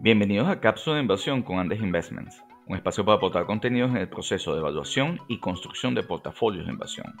[0.00, 4.08] Bienvenidos a Cápsula de Inversión con Andes Investments, un espacio para aportar contenidos en el
[4.08, 7.16] proceso de evaluación y construcción de portafolios de inversión.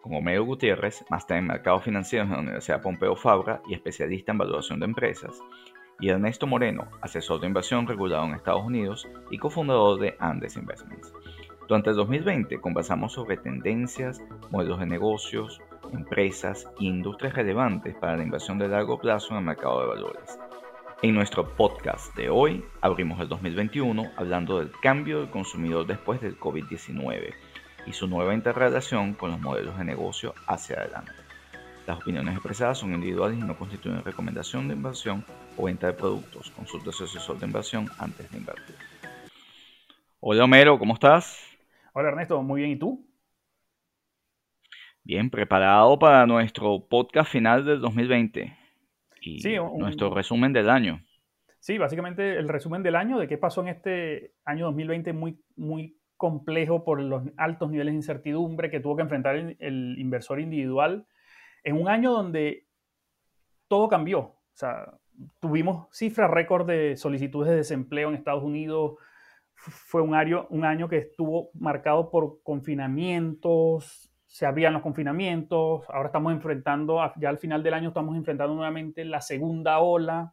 [0.00, 4.36] Con Homero Gutiérrez, máster en mercados financieros en la Universidad Pompeo Fabra y especialista en
[4.36, 5.42] evaluación de empresas,
[5.98, 11.12] y Ernesto Moreno, asesor de inversión regulado en Estados Unidos y cofundador de Andes Investments.
[11.66, 15.60] Durante el 2020 conversamos sobre tendencias, modelos de negocios,
[15.92, 20.38] empresas e industrias relevantes para la inversión de largo plazo en el mercado de valores
[21.02, 26.38] en nuestro podcast de hoy abrimos el 2021 hablando del cambio del consumidor después del
[26.38, 27.34] COVID-19
[27.86, 31.10] y su nueva interrelación con los modelos de negocio hacia adelante.
[31.88, 35.24] Las opiniones expresadas son individuales y no constituyen recomendación de inversión
[35.56, 36.52] o venta de productos.
[36.52, 38.76] Consulta a su asesor de inversión antes de invertir.
[40.20, 41.44] Hola Homero, ¿cómo estás?
[41.94, 42.72] Hola Ernesto, muy bien.
[42.74, 43.04] ¿Y tú?
[45.02, 48.61] Bien, preparado para nuestro podcast final del 2020
[49.22, 49.42] y
[49.78, 51.02] nuestro resumen del año.
[51.62, 55.96] Sí, básicamente el resumen del año, de qué pasó en este año 2020 muy, muy
[56.22, 61.04] complejo por los altos niveles de incertidumbre que tuvo que enfrentar el, inversor individual,
[61.64, 62.68] en un año donde
[63.66, 64.18] todo cambió.
[64.20, 64.92] O sea,
[65.40, 68.94] tuvimos cifras récord de solicitudes de desempleo en Estados Unidos.
[69.56, 76.06] Fue un año, un año que estuvo marcado por confinamientos, se abrían los confinamientos, ahora
[76.06, 80.32] estamos enfrentando, ya al final del año estamos enfrentando nuevamente la segunda ola,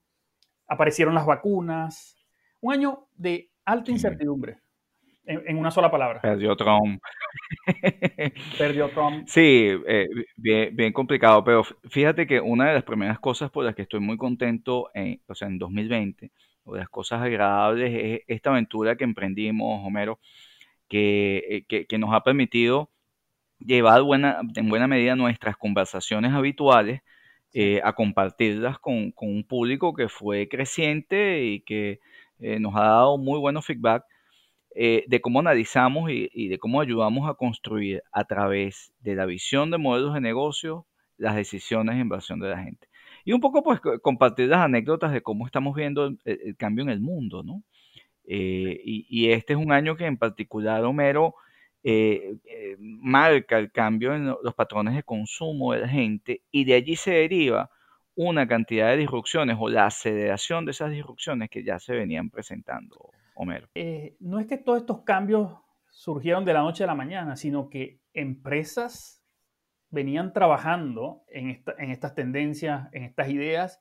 [0.70, 2.16] aparecieron las vacunas,
[2.62, 4.60] un año de alta incertidumbre,
[5.26, 6.22] en, una sola palabra.
[6.22, 7.02] Perdió Trump.
[8.58, 9.28] Perdió Trump.
[9.28, 13.82] Sí, eh, bien, complicado, pero fíjate que una de las primeras cosas por las que
[13.82, 16.32] estoy muy contento, en, o sea, en 2020,
[16.64, 20.20] o de las cosas agradables, es esta aventura que emprendimos, Homero,
[20.88, 22.92] que, eh, que nos ha permitido
[23.60, 27.02] llevar buena, en buena medida nuestras conversaciones habituales
[27.54, 32.00] eh, a compartirlas con, un público que fue creciente y que
[32.40, 34.04] eh, nos ha dado muy buenos feedback
[34.76, 39.72] eh, de cómo analizamos y, de cómo ayudamos a construir a través de la visión
[39.72, 40.86] de modelos de negocio
[41.18, 42.88] las decisiones de inversión de la gente.
[43.26, 47.02] Y un poco pues compartir las anécdotas de cómo estamos viendo el, cambio en el
[47.02, 47.64] mundo, ¿no?
[48.26, 51.34] y, y, este es un año que en particular, Homero,
[51.84, 56.74] eh, eh, marca el cambio en los patrones de consumo de la gente y de
[56.74, 57.70] allí se deriva
[58.16, 63.12] una cantidad de disrupciones o la aceleración de esas disrupciones que ya se venían presentando,
[63.34, 63.70] Homero.
[63.76, 65.54] Eh, no es que todos estos cambios
[65.90, 69.24] surgieron de la noche a la mañana, sino que empresas
[69.90, 73.80] venían trabajando en, en estas tendencias, en estas ideas,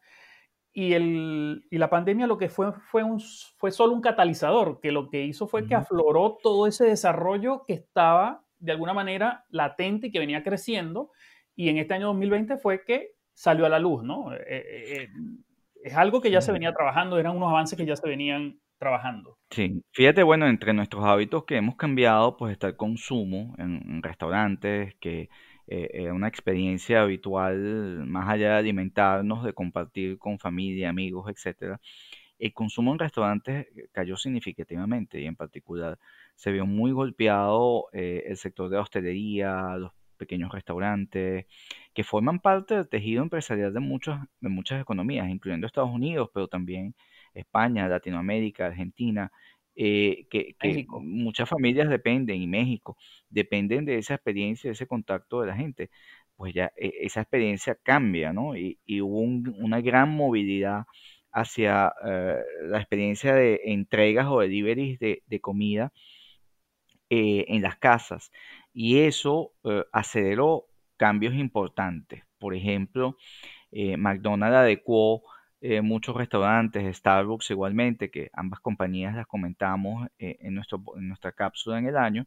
[0.79, 3.21] y, el, y, la pandemia lo que fue fue, un,
[3.57, 7.73] fue solo un catalizador, que lo que hizo fue que afloró todo ese desarrollo que
[7.73, 11.11] estaba de alguna manera latente y que venía creciendo.
[11.57, 14.33] Y en este año 2020 fue que salió a la luz, ¿no?
[14.33, 15.09] Eh, eh, eh,
[15.83, 19.37] es algo que ya se venía trabajando, eran unos avances que ya se venían trabajando.
[19.51, 24.95] Sí, fíjate, bueno, entre nuestros hábitos que hemos cambiado, pues está el consumo en restaurantes,
[25.01, 25.29] que
[25.69, 31.81] eh, una experiencia habitual, más allá de alimentarnos, de compartir con familia, amigos, etcétera.
[32.39, 35.99] El consumo en restaurantes cayó significativamente y en particular
[36.37, 41.47] se vio muy golpeado eh, el sector de la hostelería, los pequeños restaurantes,
[41.95, 46.49] que forman parte del tejido empresarial de, muchas de muchas economías, incluyendo Estados Unidos, pero
[46.49, 46.95] también
[47.35, 49.33] España, Latinoamérica, Argentina,
[49.81, 50.57] eh, que,
[50.89, 52.97] muchas familias dependen, y México,
[53.31, 55.89] dependen de esa experiencia, de ese contacto de la gente,
[56.37, 58.57] pues ya e, esa experiencia cambia, ¿no?
[58.57, 60.87] Y, hubo una gran movilidad
[61.31, 65.93] hacia eh, la experiencia de entregas o deliveries de, de comida
[67.11, 68.33] eh, en las casas.
[68.73, 69.53] Y eso
[69.93, 72.25] aceleró cambios importantes.
[72.39, 73.17] Por ejemplo,
[73.73, 75.23] McDonald's adecuó
[75.61, 81.33] eh, muchos restaurantes, Starbucks igualmente, que ambas compañías las comentamos eh, en, nuestro, en nuestra
[81.33, 82.27] cápsula en el año,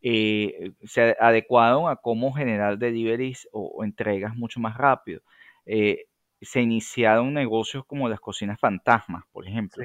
[0.00, 5.20] eh, se adecuaron a cómo generar deliveries o, entregas mucho más rápido.
[5.66, 9.84] se iniciaron negocios como las cocinas fantasmas, por ejemplo.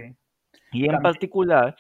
[0.72, 1.76] Y en particular,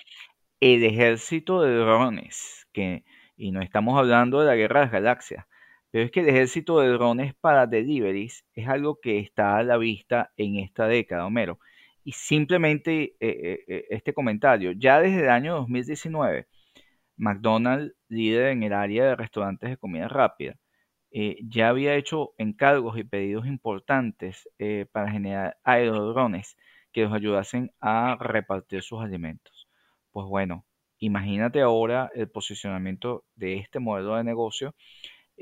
[0.60, 3.04] el ejército de drones, que,
[3.38, 5.45] y no estamos hablando de la guerra de las galaxias,
[5.91, 9.77] pero es que el ejército de drones para deliveries es algo que está a la
[9.77, 11.59] vista en esta década, Homero.
[12.03, 16.47] Y simplemente eh, eh, eh, este comentario, ya desde el año 2019,
[17.17, 20.55] McDonald's, líder en el área de restaurantes de comida rápida,
[21.43, 24.47] ya había hecho encargos y pedidos importantes
[24.93, 26.55] para generar aerodrones
[26.93, 29.67] que los ayudasen a repartir sus alimentos.
[30.11, 30.65] Pues bueno,
[30.99, 34.73] imagínate ahora el posicionamiento de este modelo de negocio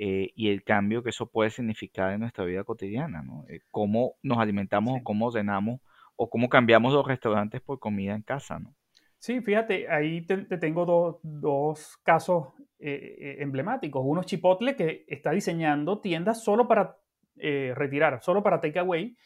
[0.02, 3.44] eh, y el cambio que eso puede significar en nuestra vida cotidiana, ¿no?
[3.50, 5.82] Eh, cómo nos alimentamos o cómo ordenamos
[6.16, 8.74] o cómo cambiamos los restaurantes por comida en casa, ¿no?
[9.20, 14.02] Sí, fíjate, ahí te, tengo dos casos eh, eh, emblemáticos.
[14.06, 16.98] Uno es Chipotle, que está diseñando tiendas solo para
[17.36, 19.18] eh, retirar, solo para takeaway.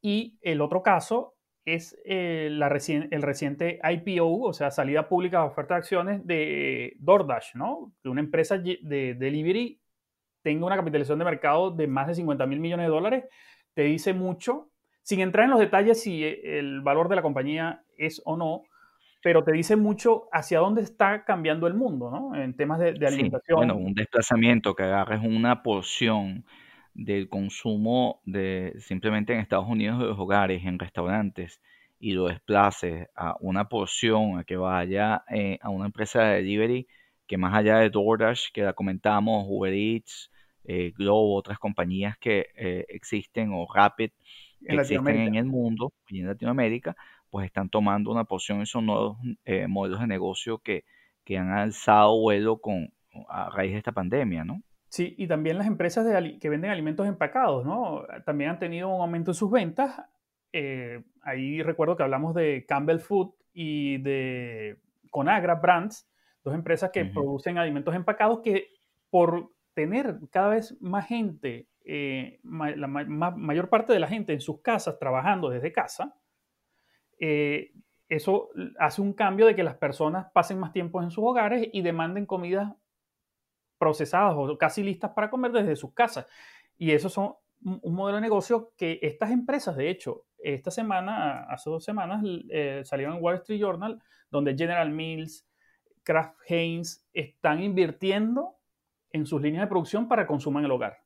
[0.00, 1.34] Y el otro caso
[1.64, 7.54] es la el reciente IPO, o sea, salida pública de oferta de acciones de DoorDash,
[7.54, 7.92] ¿no?
[8.02, 9.79] Que una empresa de delivery
[10.42, 13.24] tenga una capitalización de mercado de más de 50 mil millones de dólares,
[13.74, 14.70] te dice mucho,
[15.02, 18.62] sin entrar en los detalles si el valor de la compañía es o no,
[19.22, 22.34] pero te dice mucho hacia dónde está cambiando el mundo, ¿no?
[22.34, 23.56] En temas de, alimentación.
[23.56, 26.44] bueno, un desplazamiento que agarres una porción
[26.94, 31.60] del consumo de simplemente en Estados Unidos de los hogares, en restaurantes,
[31.98, 36.88] y lo desplaces a una porción, a que vaya eh, a una empresa de delivery
[37.30, 40.32] que más allá de DoorDash, que la comentamos, Uber Eats,
[40.64, 44.10] eh, Globo, otras compañías que eh, existen, o Rapid,
[44.66, 46.96] que existen en el mundo y en Latinoamérica,
[47.30, 50.82] pues están tomando una porción y son nuevos eh, modelos de negocio que,
[51.22, 52.92] que han alzado vuelo con,
[53.28, 54.64] a raíz de esta pandemia, ¿no?
[54.88, 58.06] Sí, y también las empresas de, que venden alimentos empacados, ¿no?
[58.26, 60.02] También han tenido un aumento en sus ventas.
[61.22, 64.80] Ahí recuerdo que hablamos de Campbell Food y de
[65.10, 66.10] Conagra Brands,
[66.42, 68.68] dos empresas que producen alimentos empacados que
[69.10, 74.60] por tener cada vez más gente, eh, la mayor parte de la gente en sus
[74.60, 76.14] casas trabajando desde casa,
[77.18, 77.72] eh,
[78.08, 81.82] eso hace un cambio de que las personas pasen más tiempo en sus hogares y
[81.82, 82.72] demanden comidas
[83.78, 86.26] procesadas o casi listas para comer desde sus casas.
[86.76, 91.70] Y eso son un modelo de negocio que estas empresas, de hecho, esta semana, hace
[91.70, 95.46] dos semanas, eh, salieron en Wall Street Journal, donde General Mills,
[96.02, 98.56] Kraft Heinz están invirtiendo
[99.12, 100.98] en sus líneas de producción para consumo en el hogar.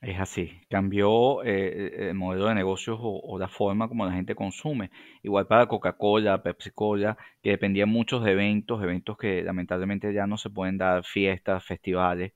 [0.00, 4.90] Es así, cambió eh, el modelo de negocios o, la forma como la gente consume.
[5.22, 10.50] Igual para Coca-Cola, Pepsi-Cola, que dependían muchos de eventos, eventos que lamentablemente ya no se
[10.50, 12.32] pueden dar, fiestas, festivales,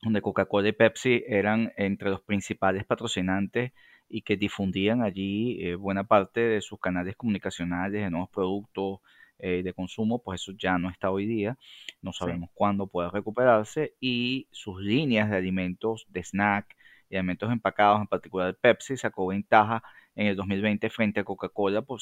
[0.00, 3.72] donde Coca-Cola y Pepsi eran entre los principales patrocinantes
[4.08, 9.00] y que difundían allí eh, buena parte de sus canales comunicacionales de nuevos productos,
[9.38, 11.58] eh, de consumo, pues eso ya no está hoy día,
[12.02, 16.76] no sabemos cuándo pueda recuperarse y sus líneas de alimentos, de snack
[17.10, 19.82] y alimentos empacados, en particular Pepsi, sacó ventaja
[20.14, 22.00] en el 2020 frente a Coca-Cola por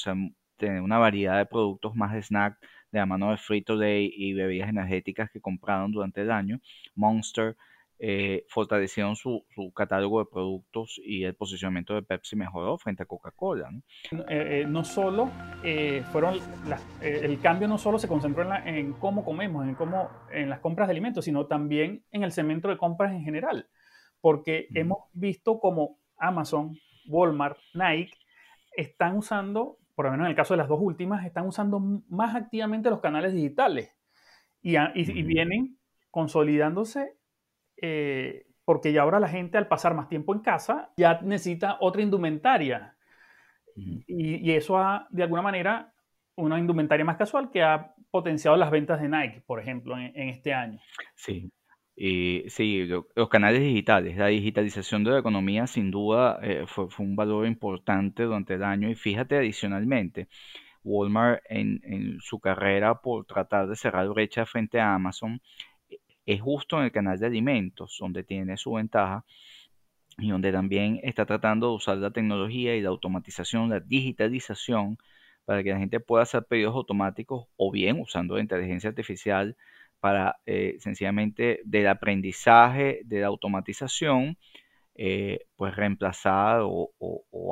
[0.56, 2.58] tener una variedad de productos más de snack
[2.92, 6.60] de la mano de Frito Day y bebidas energéticas que compraron durante el año.
[6.94, 7.56] Monster
[8.06, 13.70] eh, fortalecieron su, catálogo de productos y el posicionamiento de Pepsi mejoró frente a Coca-Cola.
[13.70, 13.80] ¿no?
[14.28, 15.30] Eh, eh, solo
[16.12, 16.38] fueron
[17.00, 20.92] el cambio no solo se concentró en, cómo comemos, en cómo en las compras de
[20.92, 23.70] alimentos, sino también en el segmento de compras en general,
[24.20, 26.76] porque hemos visto como Amazon,
[27.08, 28.12] Walmart, Nike
[28.76, 31.80] están usando, por lo menos en el caso de las dos últimas, están usando
[32.10, 33.94] más activamente los canales digitales
[34.60, 35.78] y, y vienen
[36.10, 37.16] consolidándose
[37.80, 42.02] eh, porque ya ahora la gente al pasar más tiempo en casa ya necesita otra
[42.02, 42.96] indumentaria.
[43.76, 45.92] Y, eso ha, de alguna manera,
[46.36, 50.54] una indumentaria más casual que ha potenciado las ventas de Nike, por ejemplo, en, este
[50.54, 50.78] año.
[51.16, 51.50] Sí,
[51.96, 57.16] y sí, los canales digitales, la digitalización de la economía sin duda eh, fue, un
[57.16, 60.28] valor importante durante el año y fíjate adicionalmente,
[60.84, 65.40] Walmart en, en, su carrera por tratar de cerrar brecha frente a Amazon
[66.26, 69.24] es justo en el canal de alimentos, donde tiene su ventaja
[70.18, 74.98] y donde también está tratando de usar la tecnología y la automatización, la digitalización,
[75.44, 79.56] para que la gente pueda hacer pedidos automáticos o bien usando inteligencia artificial
[80.00, 84.38] para eh, sencillamente del aprendizaje, de la automatización,
[84.94, 86.92] eh, pues reemplazar o,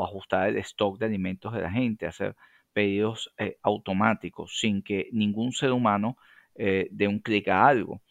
[0.04, 2.36] ajustar el stock de alimentos de la gente, hacer
[2.72, 6.16] pedidos eh, automáticos sin que ningún ser humano
[6.54, 8.02] dé un clic a algo.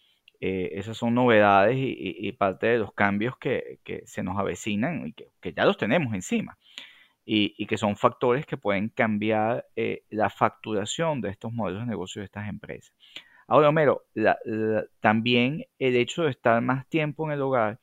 [0.44, 5.54] Eh, esas son novedades y, parte de los cambios que, se nos avecinan y que,
[5.54, 6.58] ya los tenemos encima.
[7.26, 12.22] Y, que son factores que pueden cambiar eh, la facturación de estos modelos de negocio
[12.22, 12.94] de estas empresas.
[13.48, 14.04] Ahora, Homero,
[15.00, 17.80] también el hecho de estar más tiempo en el hogar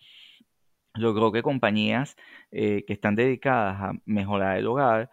[0.95, 2.17] logró que compañías
[2.50, 5.11] eh, que están dedicadas a mejorar el hogar,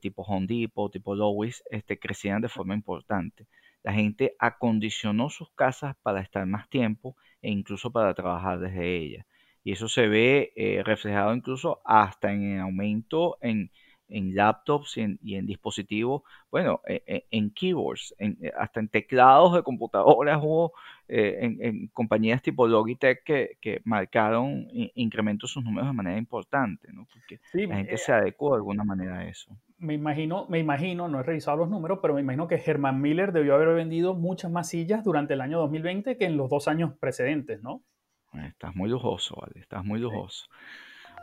[0.00, 3.46] tipo Home Depot, tipo Lowe's, este, crecieran de forma importante.
[3.86, 9.26] La gente acondicionó sus casas para estar más tiempo e incluso para trabajar desde ellas.
[9.62, 13.70] Y eso se ve eh, reflejado incluso hasta en el aumento en,
[14.08, 19.62] en laptops y en, dispositivos, bueno, e, e, en, keyboards, eh, hasta en teclados de
[19.62, 20.72] computadoras hubo
[21.06, 24.66] eh, en, compañías tipo Logitech que, marcaron
[24.96, 27.06] incrementos sus números de manera importante, ¿no?
[27.12, 29.56] Porque la gente se adecuó de alguna manera a eso.
[29.78, 33.32] Me imagino, me imagino, no he revisado los números, pero me imagino que Herman Miller
[33.32, 36.94] debió haber vendido muchas más sillas durante el año 2020 que en los dos años
[36.98, 37.82] precedentes, ¿no?
[38.44, 40.46] Estás muy lujoso, vale, estás muy lujoso.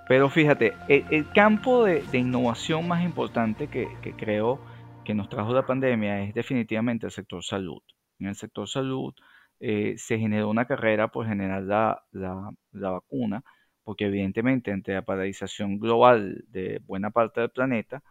[0.08, 4.60] Pero fíjate, el, campo de, innovación más importante que, creo
[5.06, 7.82] que nos trajo la pandemia es definitivamente el sector salud.
[8.20, 9.14] En el sector salud
[9.60, 13.44] eh, se generó una carrera por generar la, la, vacuna,
[13.84, 18.04] porque evidentemente ante la paralización global de buena parte del planeta,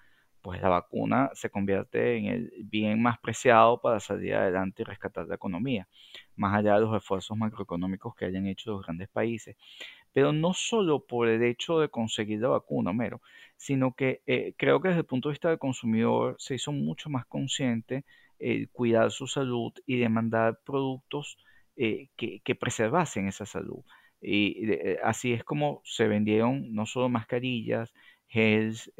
[0.42, 5.26] pues la vacuna se convierte en el bien más preciado para salir adelante y rescatar
[5.28, 5.88] la economía,
[6.36, 9.56] más allá de los esfuerzos macroeconómicos que hayan hecho los grandes países.
[10.12, 13.22] Pero no solo por el hecho de conseguir la vacuna, mero,
[13.56, 17.08] sino que eh, creo que desde el punto de vista del consumidor se hizo mucho
[17.08, 18.04] más consciente
[18.38, 21.38] el cuidar su salud y demandar productos
[21.76, 23.84] eh, que, preservasen esa salud.
[24.20, 27.92] Y eh, así es como se vendieron no solo mascarillas,
[28.26, 28.92] gels,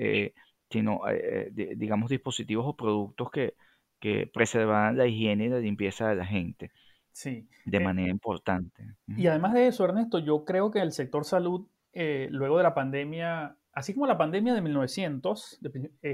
[0.73, 3.55] sino, eh, eh, digamos, dispositivos o productos que,
[4.01, 6.73] que preservan la higiene y la limpieza de la gente.
[7.13, 7.47] Sí.
[7.65, 8.83] De eh, manera importante.
[9.07, 13.57] Y además de eso, Ernesto, yo creo que el sector salud, luego de la pandemia,
[13.75, 15.61] así como la pandemia de 1900,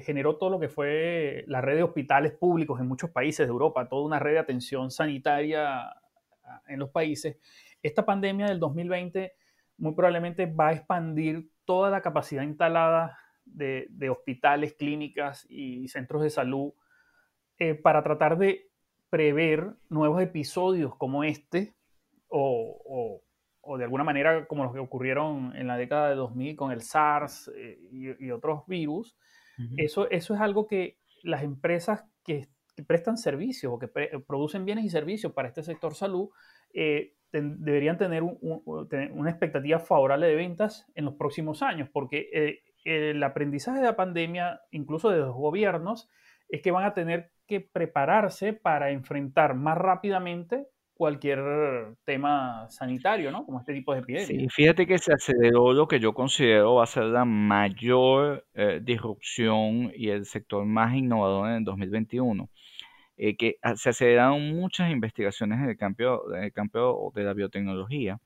[0.02, 3.88] generó todo lo que fue la red de hospitales públicos en muchos países de Europa,
[3.88, 7.36] toda una red de atención sanitaria ah, en los países,
[7.82, 9.32] esta pandemia del 2020
[9.78, 13.16] muy probablemente va a expandir toda la capacidad instalada
[13.54, 16.72] de, hospitales, clínicas y centros de salud
[17.58, 18.70] eh, para tratar de
[19.10, 21.74] prever nuevos episodios como este
[22.28, 23.22] o,
[23.76, 27.50] de alguna manera como los que ocurrieron en la década de 2000 con el SARS
[27.54, 29.16] eh, y, otros virus.
[29.76, 32.48] eso, eso es algo que las empresas que,
[32.86, 33.88] prestan servicios o que
[34.24, 36.28] producen bienes y servicios para este sector salud
[36.72, 43.78] eh, deberían tener, una expectativa favorable de ventas en los próximos años, porque el aprendizaje
[43.78, 46.08] de la pandemia, incluso de los gobiernos,
[46.48, 53.46] es que van a tener que prepararse para enfrentar más rápidamente cualquier tema sanitario, ¿no?
[53.46, 54.26] Como este tipo de epidemias.
[54.26, 58.80] Sí, fíjate que se aceleró lo que yo considero va a ser la mayor eh,
[58.82, 62.50] disrupción y el sector más innovador en el 2021.
[63.16, 68.18] Eh, que se aceleraron muchas investigaciones en el campo, en el campo de la biotecnología,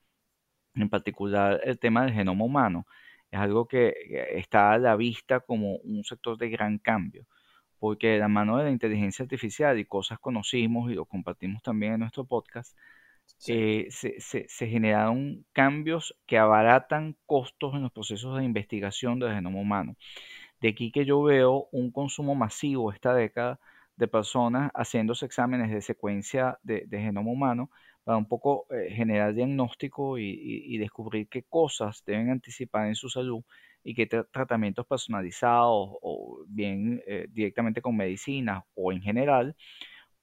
[0.75, 2.85] en particular el tema del genoma humano
[3.33, 3.95] es algo que
[4.35, 7.25] está a la vista como un sector de gran cambio,
[7.79, 11.93] porque de la mano de la inteligencia artificial y cosas conocimos y lo compartimos también
[11.93, 12.77] en nuestro podcast,
[13.47, 19.59] eh, se, se, generaron cambios que abaratan costos en los procesos de investigación del genoma
[19.59, 19.95] humano.
[20.61, 23.59] De aquí que yo veo un consumo masivo esta década
[23.95, 27.69] de personas haciéndose exámenes de secuencia de, genoma humano
[28.03, 33.43] para un poco eh, generar diagnóstico y, descubrir qué cosas deben anticipar en su salud
[33.83, 39.55] y qué tratamientos personalizados o bien eh, directamente con medicinas o en general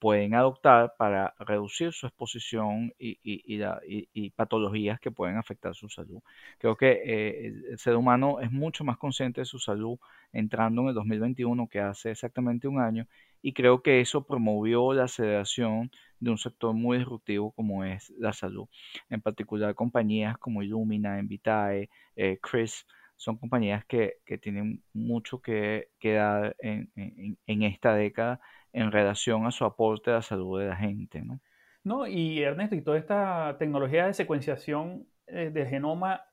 [0.01, 6.23] pueden adoptar para reducir su exposición y, patologías que pueden afectar su salud.
[6.57, 9.99] Creo que eh, el, ser humano es mucho más consciente de su salud
[10.33, 13.05] entrando en el 2021 que hace exactamente un año
[13.41, 18.33] y creo que eso promovió la aceleración de un sector muy disruptivo como es la
[18.33, 18.67] salud.
[19.09, 26.55] En particular compañías como Illumina, Invitae, eh, Chris, son compañías que, tienen mucho que, dar
[26.59, 28.39] en, en esta década
[28.73, 31.39] en relación a su aporte a la salud de la gente, ¿no?
[31.83, 36.25] No, y Ernesto, y toda esta tecnología de secuenciación eh, del genoma,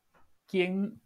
[0.47, 1.01] ¿quién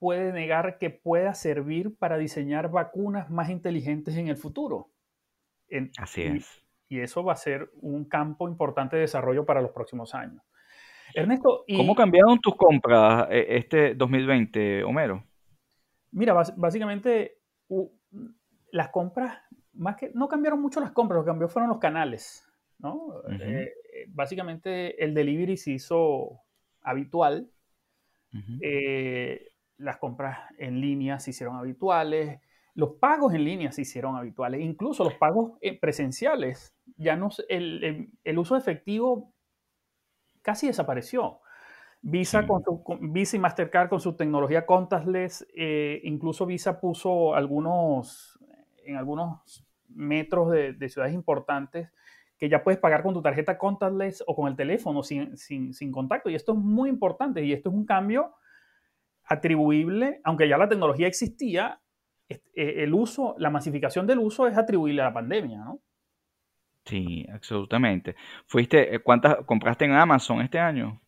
[0.00, 4.90] puede negar que pueda servir para diseñar vacunas más inteligentes en el futuro?
[5.98, 6.62] Así es.
[6.88, 10.42] Y, eso va a ser un campo importante de desarrollo para los próximos años.
[11.12, 15.24] Ernesto, ¿cómo cambiaron tus compras eh, este 2020, Homero?
[16.12, 17.38] Mira, básicamente
[18.70, 19.38] las compras
[19.72, 22.46] más que no cambiaron mucho las compras, lo que cambió fueron los canales.
[22.78, 23.22] ¿no?
[23.30, 23.72] Eh,
[24.08, 26.40] básicamente el delivery se hizo
[26.82, 27.50] habitual.
[28.60, 32.40] Eh, las compras en línea se hicieron habituales.
[32.74, 34.60] Los pagos en línea se hicieron habituales.
[34.60, 36.74] Incluso los pagos eh, presenciales.
[36.96, 39.32] Ya no, el, el, uso efectivo
[40.42, 41.40] casi desapareció.
[42.02, 45.46] Visa, con su, Visa y Mastercard con su tecnología contactless,
[46.02, 48.38] incluso Visa puso algunos,
[48.84, 49.64] en algunos
[49.94, 51.90] metros de, ciudades importantes
[52.36, 56.28] que ya puedes pagar con tu tarjeta contactless o con el teléfono sin, sin, contacto.
[56.28, 58.34] Y esto es muy importante y esto es un cambio
[59.24, 61.80] atribuible, aunque ya la tecnología existía,
[62.54, 65.80] el uso, la masificación del uso es atribuible a la pandemia, ¿no?
[66.84, 68.14] Sí, absolutamente.
[68.46, 71.00] ¿Fuiste, cuántas compraste en Amazon este año?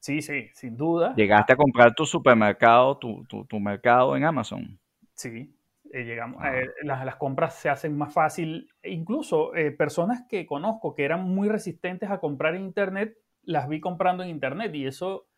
[0.00, 1.14] Sí, sí, sin duda.
[1.14, 4.80] ¿Llegaste a comprar tu supermercado, tu, tu, mercado en Amazon?
[5.14, 5.54] Sí,
[5.92, 6.60] eh, llegamos, ah.
[6.82, 8.68] las, compras se hacen más fácil.
[8.82, 13.68] E incluso eh, personas que conozco que eran muy resistentes a comprar en Internet, las
[13.68, 15.28] vi comprando en Internet y eso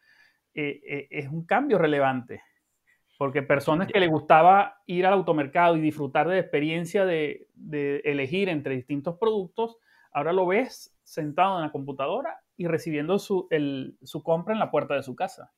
[0.55, 2.41] eh, es un cambio relevante.
[3.19, 7.99] Porque personas que les gustaba ir al automercado y disfrutar de la experiencia de, de
[8.05, 9.79] elegir entre distintos productos,
[10.13, 13.49] ahora lo ves sentado en la computadora y recibiendo su,
[14.03, 15.53] su compra en la puerta de su casa.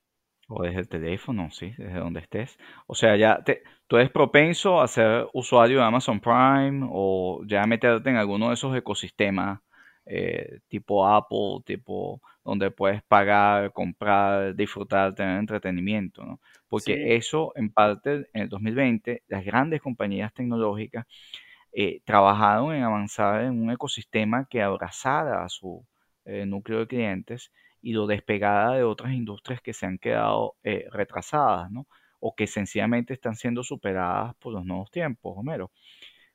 [0.49, 2.57] O desde el teléfono, sí, desde donde estés.
[2.87, 7.65] O sea, ya te, tú eres propenso a ser usuario de Amazon Prime o ya
[7.65, 9.61] meterte en alguno de esos ecosistemas
[10.05, 16.41] eh, tipo Apple, tipo donde puedes pagar, comprar, disfrutar, tener entretenimiento, ¿no?
[16.69, 21.07] Porque eso, en parte, en el 2020, las grandes compañías tecnológicas
[21.73, 25.85] eh, trabajaron en avanzar en un ecosistema que abrazara a su,
[26.25, 30.87] eh, núcleo de clientes y lo despegada de otras industrias que se han quedado eh,
[30.91, 31.87] retrasadas, ¿no?
[32.21, 35.71] O que sencillamente están siendo superadas por los nuevos tiempos, Homero.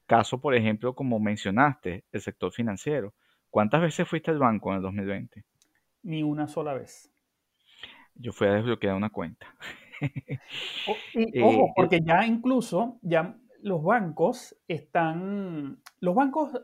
[0.06, 3.14] Caso, por ejemplo, como mencionaste, el sector financiero.
[3.50, 5.44] ¿Cuántas veces fuiste al banco en el 2020?
[6.04, 7.12] Ni una sola vez.
[8.16, 9.48] Yo fui a desbloquear una cuenta.
[11.14, 16.60] Eh, ojo, porque ya incluso, ya los bancos están, los bancos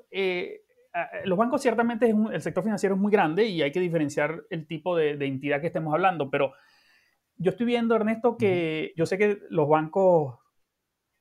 [1.26, 4.68] los bancos ciertamente, es el sector financiero es muy grande y hay que diferenciar el
[4.68, 6.54] tipo de, entidad que estemos hablando, pero
[7.36, 10.40] yo estoy viendo, Ernesto, que yo sé que los bancos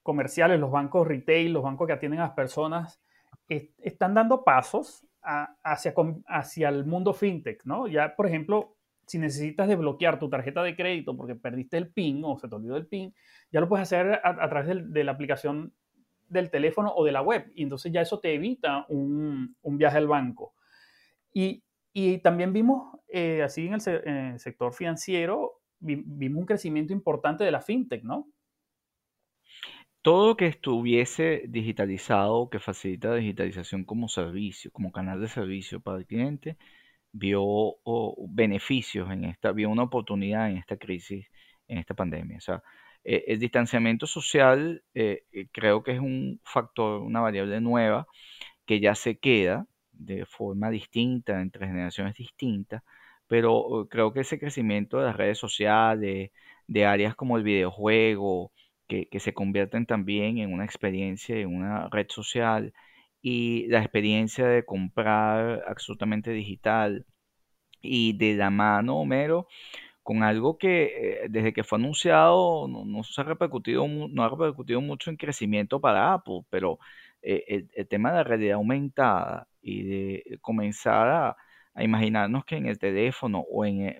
[0.02, 3.02] comerciales, los bancos retail, los bancos que atienden a las personas,
[3.48, 5.94] están dando pasos hacia,
[6.26, 7.88] hacia el mundo fintech, ¿no?
[7.88, 12.38] Ya, por ejemplo, si necesitas desbloquear tu tarjeta de crédito porque perdiste el PIN o
[12.38, 13.14] se te olvidó el PIN,
[13.50, 15.72] ya lo puedes hacer a, través de la aplicación
[16.28, 17.50] del teléfono o de la web.
[17.54, 20.54] Y entonces ya eso te evita un, viaje al banco.
[21.32, 21.62] Y,
[22.22, 28.02] también vimos, eh, así en el, sector financiero, vimos un crecimiento importante de la fintech,
[28.02, 28.28] ¿no?
[30.06, 35.98] Todo que estuviese digitalizado, que facilita la digitalización como servicio, como canal de servicio para
[35.98, 36.56] el cliente,
[37.10, 37.42] vio
[38.28, 41.26] beneficios en esta, vio una oportunidad en esta crisis,
[41.66, 42.38] en esta pandemia.
[42.38, 42.62] O sea,
[43.02, 48.06] eh, el distanciamiento social eh, eh, creo que es un factor, una variable nueva
[48.64, 52.84] que ya se queda de forma distinta entre generaciones distintas,
[53.26, 56.30] pero creo que ese crecimiento de las redes sociales,
[56.68, 58.52] de áreas como el videojuego,
[58.86, 62.72] que, se convierten también en una experiencia, en una red social,
[63.22, 67.06] y la experiencia de comprar absolutamente digital
[67.82, 69.48] y de la mano, Homero,
[70.02, 75.10] con algo que eh, desde que fue anunciado no, se ha repercutido, no ha mucho
[75.10, 76.78] en crecimiento para Apple, pero
[77.22, 81.36] eh, el, tema de la realidad aumentada y de comenzar a,
[81.82, 83.98] imaginarnos que en el teléfono o en, eh,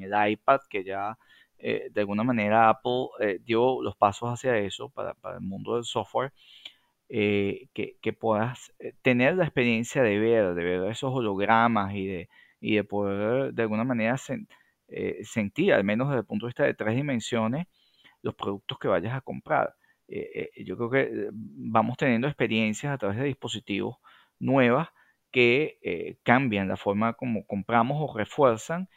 [0.00, 1.18] el iPad, que ya
[1.62, 6.32] de alguna manera Apple dio los pasos hacia eso para, el mundo del software,
[7.08, 8.72] que, que, puedas
[9.02, 12.28] tener la experiencia de ver, de ver esos hologramas y de,
[12.62, 14.16] y de poder de alguna manera
[14.88, 17.66] eh, sentir, al menos desde el punto de vista de tres dimensiones,
[18.22, 19.74] los productos que vayas a comprar.
[20.08, 23.96] Eh, eh, yo creo que vamos teniendo experiencias a través de dispositivos
[24.38, 24.88] nuevas
[25.30, 28.88] que cambian la forma como compramos o refuerzan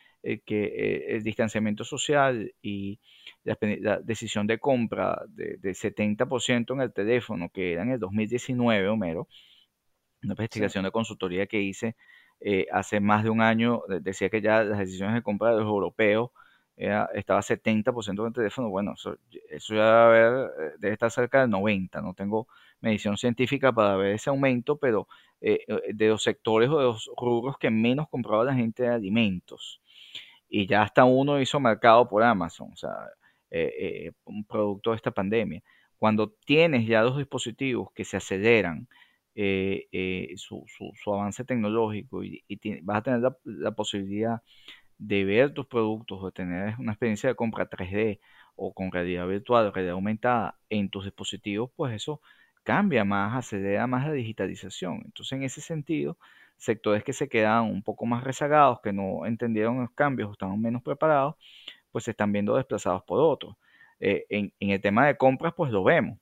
[0.46, 3.00] que el distanciamiento social y
[3.44, 9.28] la, decisión de compra de, 70% en el teléfono, que era en el 2019, Homero,
[10.24, 11.96] una investigación de consultoría que hice
[12.42, 15.66] eh, hace más de un año decía que ya las decisiones de compra de los
[15.68, 16.32] europeos
[16.78, 18.70] era, estaba 70% en el teléfono.
[18.70, 18.94] Bueno,
[19.50, 22.02] eso, ya debe, eh, debe, estar cerca del 90%.
[22.02, 22.48] No tengo
[22.82, 25.08] medición científica para ver ese aumento, pero
[25.42, 25.60] eh,
[25.94, 29.82] de los sectores o de los rubros que menos compraba la gente de alimentos.
[30.50, 32.92] Y ya hasta uno hizo mercado por Amazon, o sea,
[34.26, 35.62] un producto de esta pandemia.
[35.98, 38.88] Cuando tienes ya dos dispositivos que se aceleran,
[39.38, 42.42] eh, eh, su, su, avance tecnológico y,
[42.84, 44.42] vas a tener la, posibilidad
[44.98, 48.22] de ver tus productos o de tener una experiencia de compra 3D
[48.56, 52.22] o con realidad virtual, realidad aumentada en tus dispositivos, pues eso
[52.64, 55.02] cambia más, acelera más la digitalización.
[55.06, 56.18] Entonces, en ese sentido,
[56.58, 60.82] sectores que se quedan un poco más rezagados, que no entendieron los cambios, estaban menos
[60.84, 61.36] preparados,
[61.92, 63.56] pues se están viendo desplazados por otros.
[64.00, 66.20] Eh, en, en, el tema de compras, pues lo vemos.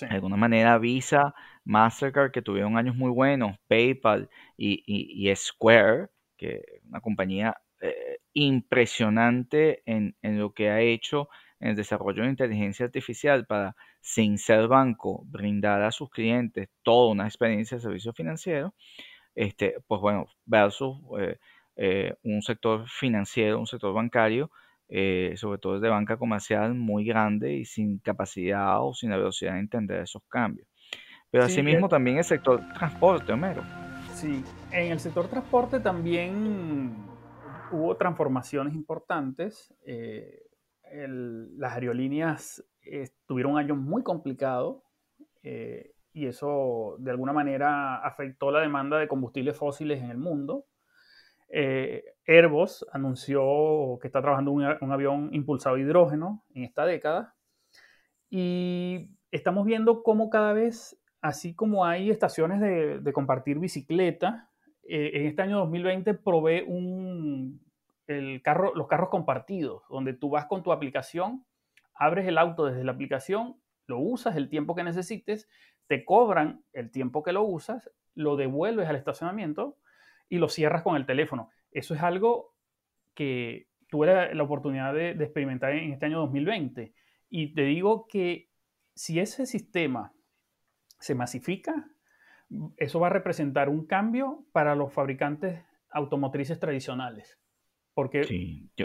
[0.00, 6.84] De alguna manera, Visa, Mastercard, que tuvieron años muy buenos, PayPal y, Square, que es
[6.88, 11.28] una compañía eh, impresionante en, lo que ha hecho
[11.60, 17.10] en el desarrollo de inteligencia artificial para sin ser banco, brindar a sus clientes toda
[17.12, 18.74] una experiencia de servicio financiero,
[19.34, 21.38] este, pues bueno, versus eh,
[21.76, 24.50] eh, un sector financiero, un sector bancario,
[24.88, 29.54] eh, sobre todo de banca comercial, muy grande y sin capacidad o sin la velocidad
[29.54, 30.68] de entender esos cambios.
[31.30, 33.62] Pero asimismo también el sector transporte, Homero.
[34.12, 36.94] Sí, en el sector transporte también
[37.70, 39.74] hubo transformaciones importantes.
[40.92, 42.62] las aerolíneas
[43.24, 44.82] tuvieron un año muy complicado
[46.12, 50.66] y eso de alguna manera afectó la demanda de combustibles fósiles en el mundo.
[51.48, 57.34] Eh, Airbus anunció que está trabajando un, un avión impulsado a hidrógeno en esta década
[58.34, 64.48] y estamos viendo cómo cada vez, así como hay estaciones de, compartir bicicleta,
[64.88, 67.60] eh, en este año 2020 provee un,
[68.06, 71.44] el carro, los carros compartidos, donde tú vas con tu aplicación,
[71.94, 75.46] abres el auto desde la aplicación, lo usas el tiempo que necesites
[75.92, 79.76] te cobran el tiempo que lo usas, lo devuelves al estacionamiento
[80.30, 81.50] y lo cierras con el teléfono.
[81.70, 82.54] Eso es algo
[83.12, 86.94] que tuve la, oportunidad de, experimentar en este año 2020.
[87.28, 88.48] Y te digo que
[88.94, 90.14] si ese sistema
[90.98, 91.90] se masifica,
[92.78, 97.38] eso va a representar un cambio para los fabricantes automotrices tradicionales.
[97.92, 98.22] Porque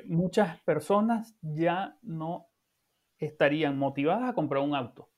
[0.07, 2.47] muchas personas ya no
[3.17, 5.09] estarían motivadas a comprar un auto.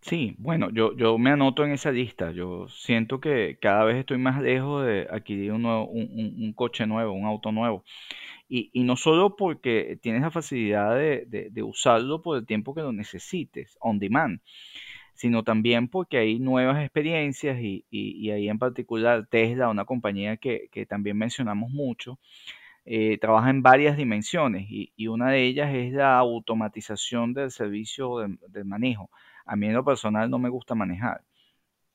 [0.00, 2.30] Sí, bueno, yo, yo me anoto en esa lista.
[2.30, 7.12] Yo siento que cada vez estoy más lejos de adquirir un, nuevo, un, coche nuevo,
[7.12, 7.84] un auto nuevo.
[8.48, 12.82] Y, y no solo porque tienes la facilidad de, de, usarlo por el tiempo que
[12.82, 14.40] lo necesites, on demand,
[15.14, 20.68] sino también porque hay nuevas experiencias y, y, ahí en particular Tesla, una compañía que,
[20.72, 22.18] que también mencionamos mucho,
[22.86, 28.18] eh, trabaja en varias dimensiones y, y, una de ellas es la automatización del servicio
[28.18, 29.10] de, del manejo
[29.48, 31.22] a mí en lo personal no me gusta manejar.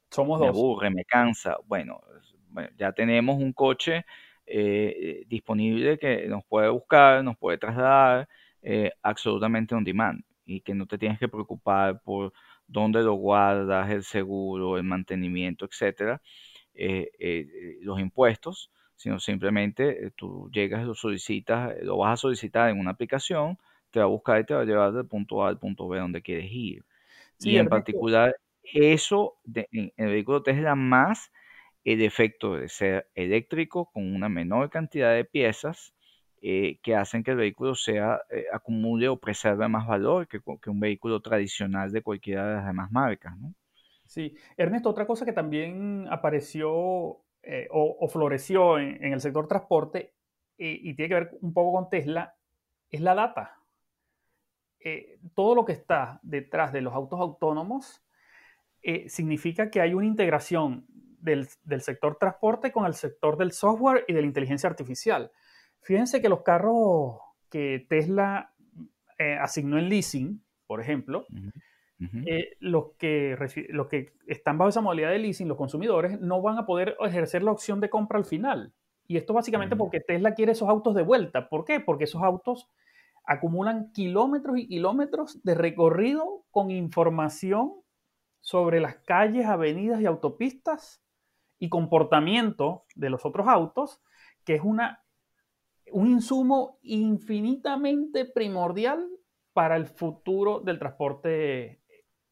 [0.10, 0.56] Somos me dos.
[0.56, 1.58] Me aburre, me cansa.
[1.66, 2.02] Bueno,
[2.78, 4.06] ya tenemos un coche
[4.46, 8.28] eh, disponible que nos puede buscar, nos puede trasladar
[8.62, 12.34] eh, absolutamente on demand y que no te tienes que preocupar por
[12.68, 16.22] dónde lo guardas, el seguro, el mantenimiento, etcétera,
[16.74, 22.92] eh, los impuestos, sino simplemente tú llegas, lo solicitas, lo vas a solicitar en una
[22.92, 23.60] aplicación,
[23.92, 26.00] te va a buscar y te va a llevar del punto A al punto B
[26.00, 26.84] donde quieres ir
[27.44, 31.32] y en particular eso en el vehículo Tesla más
[31.84, 35.94] el efecto de ser eléctrico con una menor cantidad de piezas
[36.42, 40.70] eh, que hacen que el vehículo sea eh, acumule o preserve más valor que, que,
[40.70, 43.38] un vehículo tradicional de cualquiera de las demás marcas.
[43.38, 43.54] ¿no?
[44.06, 50.14] Sí, Ernesto, otra cosa que también apareció eh, o, floreció en, en, el sector transporte
[50.58, 52.36] y tiene que ver un poco con Tesla
[52.90, 53.63] es la data.
[54.86, 58.04] Eh, todo lo que está detrás de los autos autónomos
[58.82, 60.86] eh, significa que hay una integración
[61.22, 61.48] del,
[61.80, 65.32] sector transporte con el sector del software y de la inteligencia artificial.
[65.80, 67.18] Fíjense que los carros
[67.50, 68.54] que Tesla
[69.18, 71.26] eh, asignó en leasing, por ejemplo,
[72.60, 73.38] los, que,
[73.70, 77.42] los que están bajo esa modalidad de leasing, los consumidores, no van a poder ejercer
[77.42, 78.74] la opción de compra al final.
[79.08, 81.48] Y esto básicamente porque Tesla quiere esos autos de vuelta.
[81.48, 81.80] ¿Por qué?
[81.80, 82.70] Porque esos autos
[83.26, 87.74] acumulan kilómetros y kilómetros de recorrido con información
[88.42, 91.02] sobre las calles, avenidas y autopistas
[91.60, 94.02] y comportamiento de los otros autos,
[94.44, 95.04] que es una,
[95.92, 99.08] un insumo infinitamente primordial
[99.54, 101.82] para el futuro del transporte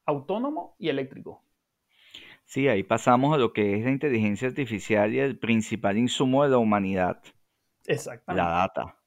[0.05, 1.45] autónomo y eléctrico.
[2.43, 6.49] Sí, ahí pasamos a lo que es la inteligencia artificial y el principal insumo de
[6.49, 7.23] la humanidad.
[7.85, 8.43] Exactamente.
[8.43, 9.00] La data.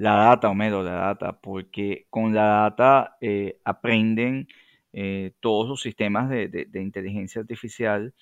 [0.00, 4.48] La data, Homero, la data, porque con la data eh, aprenden
[4.94, 8.14] eh, todos los sistemas de, inteligencia artificial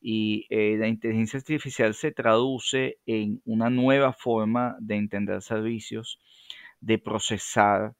[0.00, 6.20] y eh, la inteligencia artificial se traduce en una nueva forma de entender servicios,
[6.80, 7.94] de procesar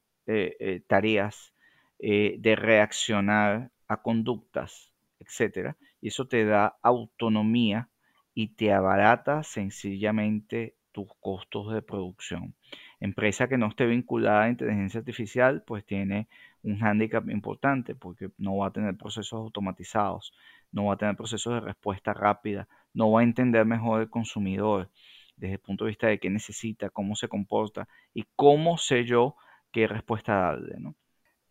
[0.86, 1.52] tareas,
[1.98, 5.74] de reaccionar a conductas, etc.
[6.00, 7.88] Y eso te da autonomía
[8.32, 12.54] y te abarata sencillamente tus costos de producción.
[13.00, 16.28] Empresa que no esté vinculada a inteligencia artificial, pues tiene
[16.62, 20.32] un hándicap importante porque no va a tener procesos automatizados,
[20.72, 24.90] no va a tener procesos de respuesta rápida, no va a entender mejor el consumidor
[25.36, 29.36] desde el punto de vista de qué necesita, cómo se comporta y cómo sé yo
[29.72, 30.94] qué respuesta darle, ¿no?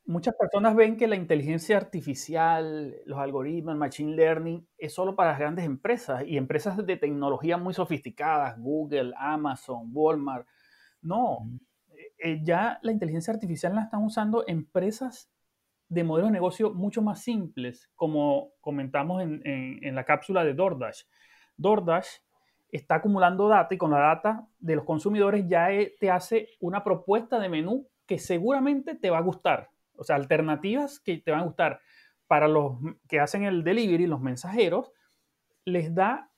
[0.06, 5.29] Muchas personas ven que la inteligencia artificial, los algoritmos, el machine learning, es solo para
[5.29, 10.45] las grandes empresas y empresas de tecnología muy sofisticadas, Google, Amazon, Walmart.
[11.04, 11.50] No,
[12.18, 15.30] eh, ya la inteligencia artificial la están usando empresas
[15.89, 21.04] de modelos de negocio mucho más simples, como comentamos en, la cápsula de DoorDash.
[21.58, 22.08] DoorDash
[22.72, 26.84] está acumulando data y con la data de los consumidores ya eh, te hace una
[26.84, 29.70] propuesta de menú que seguramente te va a gustar.
[29.96, 31.82] O sea, alternativas que te van a gustar.
[32.26, 34.92] Para los que hacen el delivery, los mensajeros,
[35.66, 36.32] les da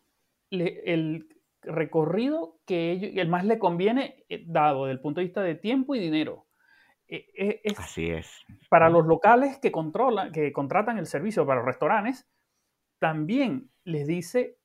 [0.49, 1.34] el
[1.65, 5.95] recorrido que el más le conviene eh, dado desde el punto de vista de tiempo
[5.95, 6.47] y dinero.
[7.07, 8.29] E, e, es, Así es.
[8.69, 12.27] Para los locales que controlan, que contratan el servicio para los restaurantes,
[12.99, 14.57] también les dice,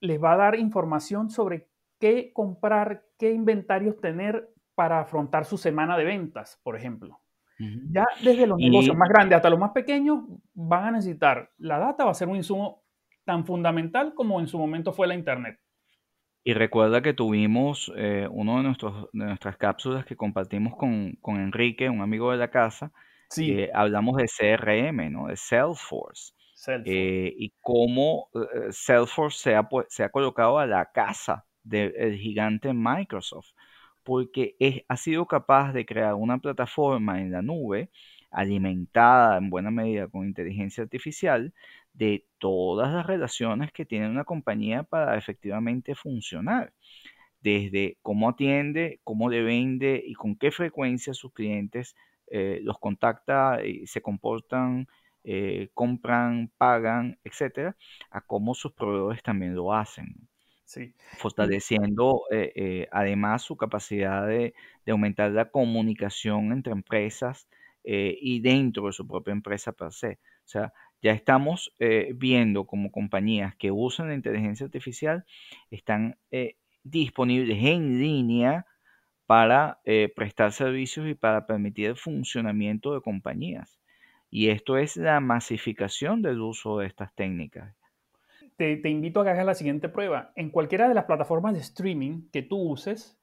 [0.00, 1.68] les va a dar información sobre
[2.00, 7.20] qué comprar, qué inventarios tener para afrontar su semana de ventas, por ejemplo.
[7.90, 12.04] Ya desde los negocios más grandes hasta los más pequeños van a necesitar, la data
[12.04, 12.84] va a ser un insumo
[13.24, 15.58] tan fundamental como en su momento fue la Internet.
[16.46, 21.90] Y recuerda que tuvimos eh, uno de, nuestros, de nuestras cápsulas que compartimos con, Enrique,
[21.90, 22.92] un amigo de la casa,
[23.28, 23.66] sí.
[23.74, 25.26] hablamos de CRM, ¿no?
[25.26, 26.34] de Salesforce.
[26.84, 32.72] Eh, y cómo eh, Salesforce se ha, se ha colocado a la casa del gigante
[32.72, 33.48] Microsoft,
[34.04, 37.90] porque es, ha sido capaz de crear una plataforma en la nube
[38.30, 41.52] alimentada en buena medida con inteligencia artificial
[41.96, 46.72] de todas las relaciones que tiene una compañía para efectivamente funcionar.
[47.40, 51.94] Desde cómo atiende, cómo le vende y con qué frecuencia sus clientes
[52.28, 54.88] eh, los contacta y se comportan,
[55.24, 57.76] eh, compran, pagan, etcétera,
[58.10, 60.28] a cómo sus proveedores también lo hacen.
[60.64, 60.92] Sí.
[61.18, 64.52] Fortaleciendo eh, además su capacidad de,
[64.84, 67.48] de, aumentar la comunicación entre empresas
[67.88, 70.18] y dentro de su propia empresa per se.
[70.46, 75.24] O sea, ya estamos eh, viendo como compañías que usan la inteligencia artificial
[75.70, 78.66] están eh, disponibles en línea
[79.26, 83.80] para eh, prestar servicios y para permitir el funcionamiento de compañías.
[84.30, 87.74] Y esto es la masificación del uso de estas técnicas.
[88.56, 90.32] Te, te, invito a que hagas la siguiente prueba.
[90.34, 93.18] En cualquiera de las plataformas de streaming que tú uses,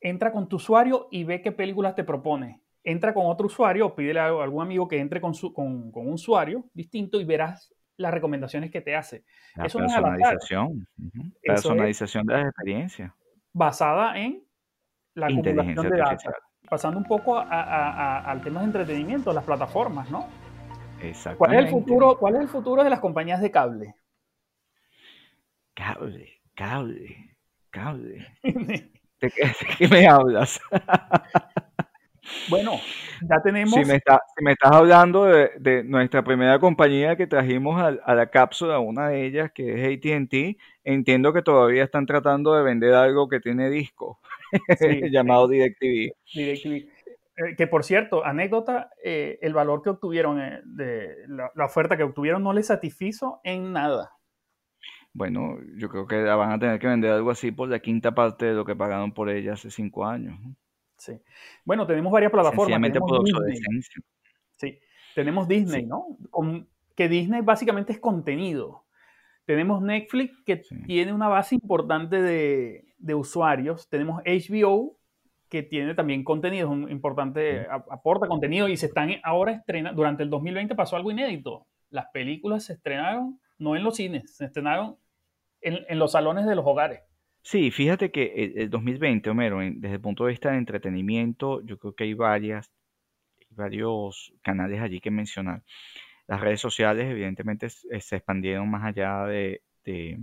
[0.00, 3.94] entra con tu usuario y ve qué películas te propone entra con otro usuario o
[3.94, 7.74] pídele a algún amigo que entre con, su, con, con, un usuario distinto y verás
[7.96, 9.24] las recomendaciones que te hace.
[9.56, 10.86] La personalización.
[11.42, 13.12] Personalización de las experiencias.
[13.52, 14.44] Basada en
[15.14, 16.34] la acumulación de datos.
[16.68, 20.28] Pasando un poco al tema de entretenimiento, las plataformas, ¿no?
[21.00, 21.38] Exactamente.
[21.38, 23.94] ¿Cuál es el futuro, cuál es el futuro de las compañías de cable?
[25.74, 27.36] Cable, cable,
[27.70, 28.26] cable.
[29.20, 29.30] ¿De
[29.78, 30.60] qué me hablas?
[32.48, 32.72] Bueno,
[33.22, 33.74] ya tenemos.
[33.74, 39.26] Si me, estás hablando de, nuestra primera compañía que trajimos a, la cápsula, una de
[39.26, 44.20] ellas que es ATT, entiendo que todavía están tratando de vender algo que tiene disco,
[45.10, 46.12] llamado DirecTV.
[46.34, 46.94] DirecTV.
[47.36, 52.04] Eh, que por cierto, anécdota, eh, el valor que obtuvieron, eh, de la, oferta que
[52.04, 54.12] obtuvieron no les satisfizo en nada.
[55.12, 58.46] Bueno, yo creo que van a tener que vender algo así por la quinta parte
[58.46, 60.38] de lo que pagaron por ella hace cinco años.
[60.96, 61.20] Sí.
[61.64, 62.80] Bueno, tenemos varias plataformas.
[62.80, 63.82] Tenemos Disney.
[64.56, 64.78] Sí,
[65.14, 66.18] tenemos Disney, ¿no?
[66.94, 68.84] que Disney básicamente es contenido.
[69.44, 73.88] Tenemos Netflix, que tiene una base importante de, usuarios.
[73.88, 74.96] Tenemos HBO,
[75.48, 79.96] que tiene también contenido, un importante, aporta contenido y se están ahora estrenando.
[79.96, 81.66] Durante el 2020 pasó algo inédito.
[81.90, 84.96] Las películas se estrenaron no en los cines, se estrenaron
[85.60, 87.02] en los salones de los hogares.
[87.46, 91.94] Sí, fíjate que el, 2020, Homero, desde el punto de vista de entretenimiento, yo creo
[91.94, 92.70] que hay varias,
[93.50, 95.62] varios canales allí que mencionar.
[96.28, 100.18] Las redes sociales, evidentemente, se expandieron más allá de, de,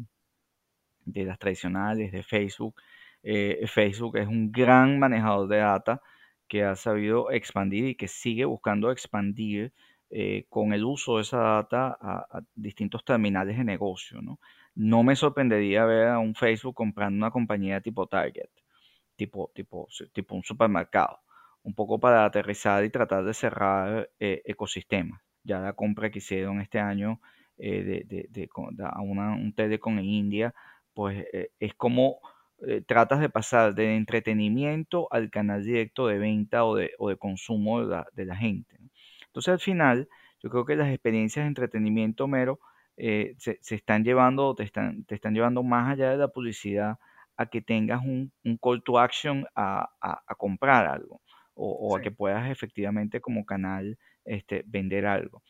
[1.06, 2.76] las tradicionales, de Facebook.
[3.24, 6.02] Eh, Facebook es un gran manejador de data
[6.48, 9.74] que ha sabido expandir y que sigue buscando expandir
[10.10, 14.40] eh, con el uso de esa data a, a distintos terminales de negocio, ¿no?
[14.76, 18.50] No me sorprendería ver a un Facebook comprando una compañía tipo Target,
[19.16, 21.20] tipo, tipo, tipo un supermercado,
[21.64, 25.22] un poco para aterrizar y tratar de cerrar eh, ecosistemas.
[25.44, 27.20] Ya la compra que hicieron este año
[27.58, 28.50] eh, de, de,
[28.84, 30.54] a un telecom en India,
[30.94, 32.20] pues eh, es como
[32.86, 37.82] tratas de pasar de entretenimiento al canal directo de venta o de, o de consumo
[37.82, 38.78] de la, de la gente.
[39.26, 40.08] Entonces al final,
[40.44, 42.60] yo creo que las experiencias de entretenimiento mero
[42.98, 46.98] eh, se, están llevando, te están, te están llevando más allá de la publicidad
[47.38, 49.90] a que tengas un, call to action a,
[50.38, 51.22] comprar algo
[51.54, 55.42] o, a que puedas efectivamente como canal este, vender algo.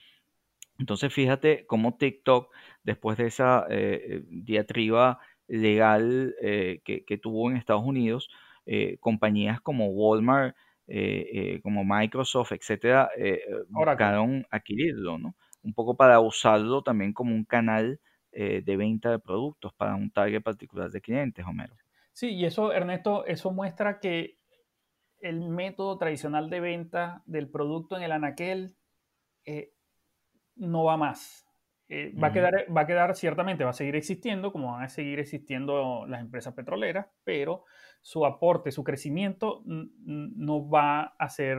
[0.80, 7.84] Entonces fíjate cómo TikTok, después de esa eh, diatriba legal eh, que, tuvo en Estados
[7.84, 8.30] Unidos,
[8.99, 10.56] compañías como Walmart
[11.63, 13.10] como Microsoft, etcétera,
[13.69, 15.36] buscaron adquirirlo, ¿no?
[15.63, 18.00] Un poco para usarlo también como un canal
[18.32, 21.76] de venta de productos para un target particular de clientes, Homero.
[22.13, 24.38] Sí, y eso, Ernesto, eso muestra que
[25.21, 28.76] el método tradicional de venta del producto en el anaquel
[29.45, 29.74] eh,
[30.56, 31.47] no va más.
[31.88, 34.89] Eh, va, a quedar, va a quedar, ciertamente, va a seguir existiendo, como van a
[34.89, 37.65] seguir existiendo las empresas petroleras, pero
[38.02, 41.58] su aporte, su crecimiento no va a ser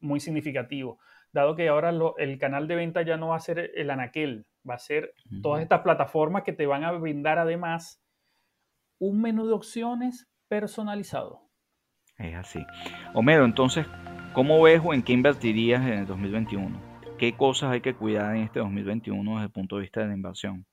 [0.00, 0.98] muy significativo,
[1.34, 4.74] dado que ahora el canal de venta ya no va a ser el anaquel, va
[4.74, 8.00] a ser todas estas plataformas que te van a brindar además
[8.98, 11.42] un menú de opciones personalizado.
[12.16, 12.64] Es así.
[13.14, 13.84] Homero, entonces,
[14.32, 16.80] ¿cómo ves o en qué invertirías en el 2021?
[17.18, 20.14] ¿Qué cosas hay que cuidar en este 2021 desde el punto de vista de la
[20.14, 20.64] inversión?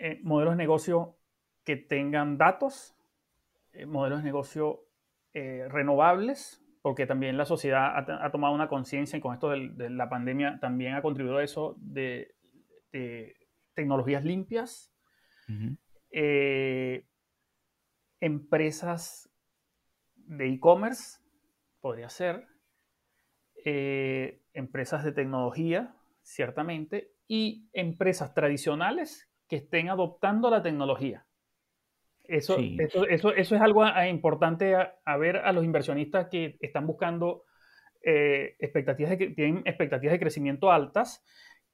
[0.00, 1.16] Eh, modelos de negocio
[1.64, 2.96] que tengan datos,
[3.72, 4.80] eh, modelos de negocio
[5.32, 10.08] eh, renovables, porque también la sociedad ha, tomado una conciencia y con esto de, la
[10.08, 12.34] pandemia también ha contribuido a eso de,
[13.74, 14.92] tecnologías limpias,
[18.20, 19.30] empresas
[20.16, 21.20] de e-commerce,
[21.80, 22.46] podría ser,
[23.64, 31.26] eh, empresas de tecnología, ciertamente, y empresas tradicionales que estén adoptando la tecnología.
[32.30, 37.44] Eso, eso, es algo importante a, ver a los inversionistas que están buscando
[38.02, 41.24] eh, expectativas de, que tienen expectativas de crecimiento altas,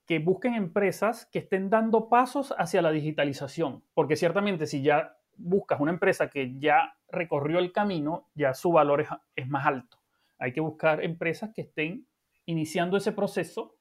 [0.06, 5.80] que busquen empresas que estén dando pasos hacia la digitalización, porque ciertamente si ya buscas
[5.80, 9.98] una empresa que ya recorrió el camino, ya su valor es, más alto.
[10.38, 12.06] Hay que buscar empresas que estén
[12.46, 13.76] iniciando ese proceso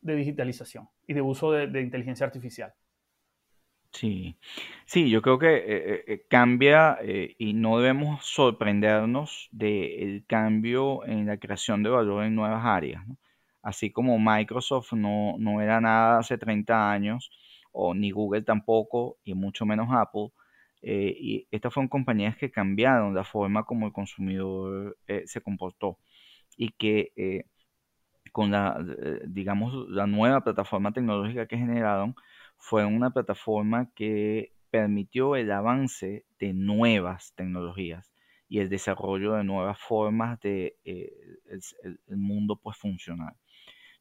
[0.00, 2.72] de digitalización y de uso de, inteligencia artificial.
[3.92, 4.38] Sí,
[4.86, 6.98] sí, yo creo que eh, eh, eh, cambia
[7.38, 13.04] y no debemos sorprendernos del cambio en la creación de valor en nuevas áreas.
[13.62, 17.30] Así como Microsoft no, no, era nada hace 30 años,
[17.72, 20.28] o ni Google tampoco, y mucho menos Apple,
[20.82, 25.98] y estas fueron compañías que cambiaron la forma como el consumidor se comportó
[26.56, 27.44] y que
[28.32, 28.78] con la,
[29.26, 32.14] digamos, la nueva plataforma tecnológica que generaron,
[32.60, 38.12] fue una plataforma que permitió el avance de nuevas tecnologías
[38.48, 43.34] y el desarrollo de nuevas formas de el, mundo pues funcionar.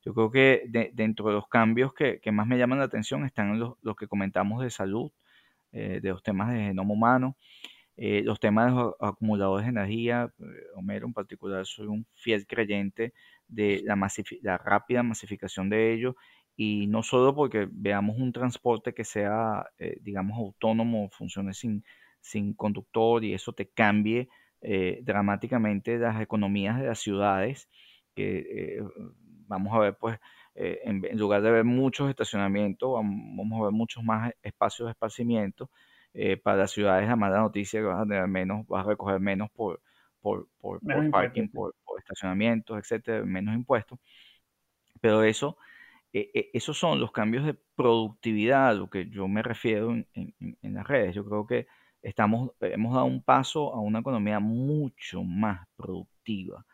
[0.04, 3.76] Yo creo que dentro de los cambios que, más me llaman la atención están los,
[3.82, 5.12] los que comentamos de salud,
[5.72, 7.38] eh, de los temas de genoma humano,
[7.96, 10.44] eh, los temas de los acumuladores de energía, eh,
[10.76, 13.14] Homero en particular, soy un fiel creyente
[13.48, 13.96] de la,
[14.42, 16.16] la rápida masificación de ello
[16.62, 19.66] y no solo porque veamos un transporte que sea,
[20.02, 21.86] digamos, autónomo, funcione sin,
[22.20, 24.28] sin conductor y eso te cambie
[25.02, 27.70] dramáticamente las economías de las ciudades,
[28.14, 28.84] que
[29.48, 30.20] vamos a ver pues
[30.62, 35.70] eh, en, lugar de ver muchos estacionamientos, vamos a ver muchos más espacios de esparcimiento.
[36.14, 39.20] Eh, para las ciudades, la mala noticia que vas a tener menos, vas a recoger
[39.20, 39.80] menos por,
[40.22, 44.00] por, por, parking, por, estacionamientos, etcétera, menos impuestos.
[45.00, 45.56] Pero eso,
[46.14, 50.88] eh, esos son los cambios de productividad a lo que yo me refiero en, las
[50.88, 51.16] redes.
[51.16, 51.68] Yo creo que
[52.02, 56.66] estamos, hemos dado un paso a una economía mucho más productiva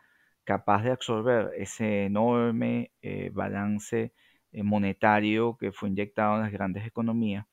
[0.45, 4.13] capaz de absorber ese enorme eh, balance
[4.51, 7.45] eh, monetario que fue inyectado en las grandes economías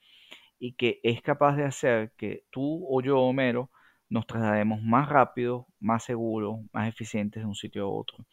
[0.58, 3.70] y que es capaz de hacer que tú o yo, Homero,
[4.08, 8.26] nos traslademos más rápido, más seguro, más eficientes de un sitio a otro.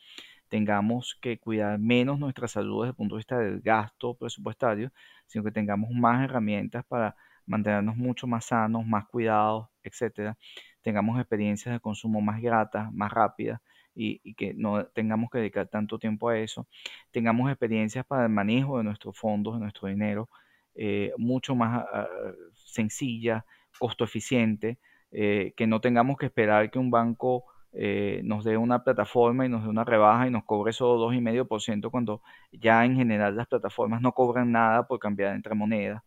[0.50, 4.92] Tengamos que cuidar menos nuestra salud desde el punto de vista del gasto presupuestario,
[5.28, 10.38] sino que tengamos más herramientas para mantenernos mucho más sanos, más cuidados, etcétera.
[10.82, 13.62] Tengamos experiencias de consumo más gratas, más rápidas
[13.96, 16.68] y, que no tengamos que dedicar tanto tiempo a eso,
[17.12, 20.30] tengamos experiencias para el manejo de nuestros fondos, de nuestro dinero,
[20.76, 22.08] eh, mucho más ah,
[22.54, 23.46] sencilla,
[23.78, 24.80] costo eficiente,
[25.12, 29.50] eh, que no tengamos que esperar que un banco eh, nos dé una plataforma y
[29.50, 34.02] nos dé una rebaja y nos cobre solo 2,5% cuando ya en general las plataformas
[34.02, 36.02] no cobran nada por cambiar entre monedas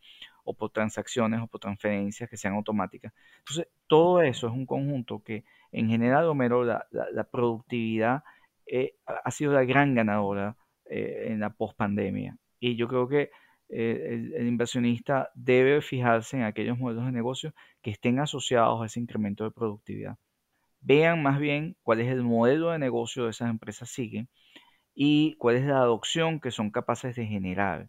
[0.44, 3.12] o por transacciones o por transferencias que sean automáticas.
[3.38, 6.84] Entonces, todo eso es un conjunto que en general, Homero, la,
[7.30, 8.22] productividad
[8.66, 10.56] eh, ha sido la gran ganadora
[10.86, 12.36] eh, en la pospandemia.
[12.60, 13.30] Y yo creo que
[13.74, 19.00] eh, el, inversionista debe fijarse en aquellos modelos de negocio que estén asociados a ese
[19.00, 20.18] incremento de productividad.
[20.82, 24.28] Vean más bien cuál es el modelo de negocio de esas empresas siguen
[24.94, 27.88] y cuál es la adopción que son capaces de generar.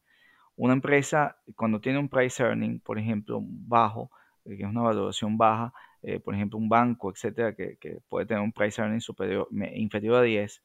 [0.55, 4.11] Una empresa, cuando tiene un price earning, por ejemplo, bajo,
[4.45, 5.73] que es una valoración baja,
[6.03, 7.77] eh, por ejemplo, un banco, etcétera, que,
[8.09, 10.61] puede tener un price earning superior, inferior a 10,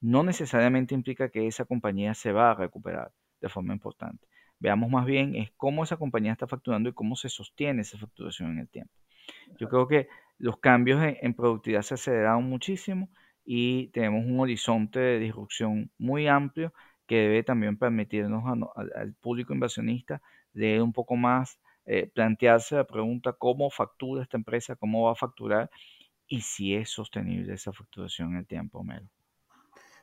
[0.00, 4.26] no necesariamente implica que esa compañía se va a recuperar de forma importante.
[4.58, 8.52] Veamos más bien es cómo esa compañía está facturando y cómo se sostiene esa facturación
[8.52, 8.92] en el tiempo.
[9.58, 10.08] Yo creo que
[10.40, 13.10] los cambios en, productividad se aceleraron muchísimo
[13.44, 16.72] y tenemos un horizonte de disrupción muy amplio
[17.06, 20.22] que debe también permitirnos al público inversionista
[20.52, 25.16] leer un poco más, eh, plantearse la pregunta cómo factura esta empresa, cómo va a
[25.16, 25.70] facturar
[26.26, 29.08] y si es sostenible esa facturación en el tiempo, Melo.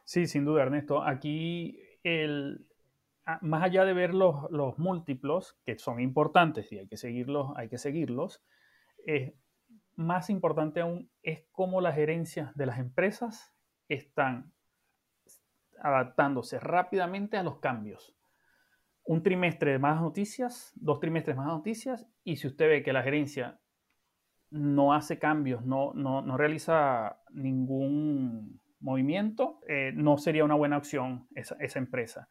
[0.04, 1.02] Sí, sin duda, Ernesto.
[1.04, 2.68] Aquí, el,
[3.42, 7.78] más allá de ver los, múltiplos, que son importantes y hay que seguirlos, hay que
[7.78, 8.44] seguirlos,
[9.98, 13.54] más importante aún es cómo las gerencias de las empresas
[13.90, 14.54] están
[15.82, 18.16] adaptándose rápidamente a los cambios.
[19.04, 23.04] Un trimestre de más noticias, dos trimestres más noticias, y si usted ve que la
[23.04, 23.60] gerencia
[24.50, 31.80] no hace cambios, no, no realiza ningún movimiento, eh, no sería una buena opción esa,
[31.80, 32.30] empresa.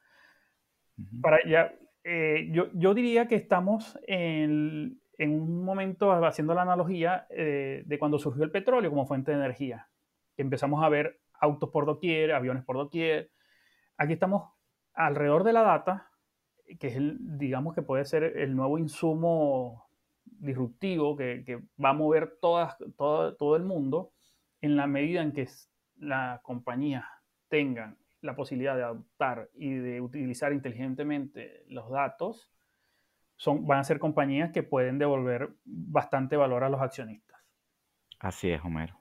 [1.21, 7.27] Para ya, eh, yo, yo, diría que estamos en, en, un momento, haciendo la analogía,
[7.31, 9.89] eh, de cuando surgió el petróleo como fuente de energía.
[10.37, 13.31] Empezamos a ver autos por doquier, aviones por doquier.
[13.97, 14.51] Aquí estamos
[14.95, 16.11] alrededor de la data,
[16.79, 19.87] que es el, digamos que puede ser el nuevo insumo
[20.25, 24.13] disruptivo que, que va a mover todas, todo, todo el mundo
[24.61, 25.49] en la medida en que
[25.99, 27.05] las compañías
[27.49, 32.51] tengan la posibilidad de adoptar y de utilizar inteligentemente los datos,
[33.37, 37.39] son, van a ser compañías que pueden devolver bastante valor a los accionistas.
[38.19, 38.99] Así es, Homero.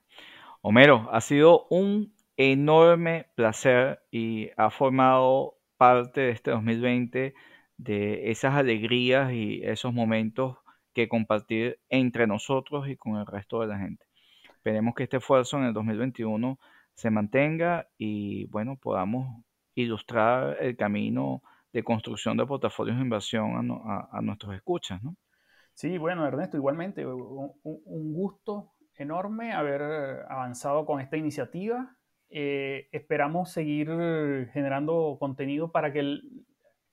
[0.62, 7.34] Homero, ha sido un enorme placer y ha formado parte de este 2020
[7.78, 10.58] de esas alegrías y esos momentos
[10.94, 14.06] que compartir entre nosotros y con el resto de la gente.
[14.50, 16.58] Esperemos que este esfuerzo en el 2021
[16.94, 19.44] se mantenga y bueno, podamos
[19.76, 21.44] ilustrar el camino
[21.76, 25.18] de construcción de portafolios de inversión a, nuestros escuchas, ¿no?
[25.74, 29.82] Sí, bueno, Ernesto, igualmente, un, gusto enorme haber
[30.30, 31.98] avanzado con esta iniciativa.
[32.30, 33.90] Eh, esperamos seguir
[34.54, 36.22] generando contenido para que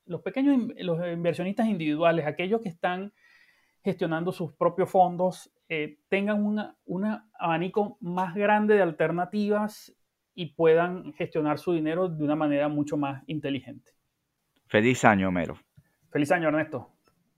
[0.04, 3.12] los pequeños los inversionistas individuales, aquellos que están
[3.84, 9.94] gestionando sus propios fondos, eh, tengan un abanico más grande de alternativas
[10.34, 13.92] y puedan gestionar su dinero de una manera mucho más inteligente.
[14.72, 15.58] Feliz año, Homero.
[16.10, 16.91] Feliz año, Ernesto.